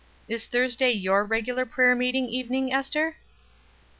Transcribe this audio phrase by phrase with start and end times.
[0.27, 3.17] Is Thursday your regular prayer meeting evening, Ester?"